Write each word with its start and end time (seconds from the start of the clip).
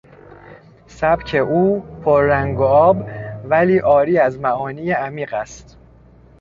سبک 0.87 1.35
او 1.49 1.81
پر 1.99 2.23
رنگ 2.23 2.59
و 2.59 2.63
آب 2.63 3.05
ولی 3.43 3.77
عاری 3.77 4.17
از 4.17 4.39
معانی 4.39 4.91
عمیق 4.91 5.33
است. 5.33 5.77